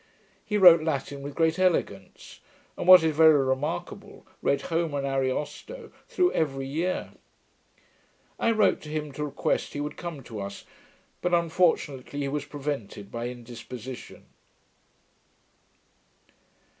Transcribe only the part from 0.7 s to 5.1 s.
Latin with great elegance, and, what is very remarkable, read Homer and